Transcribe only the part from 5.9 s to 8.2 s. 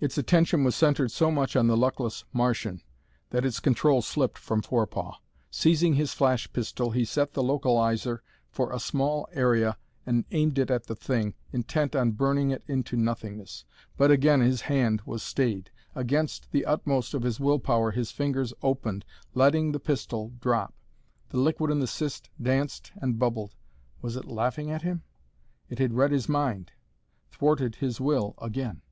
his flash pistol, he set the localized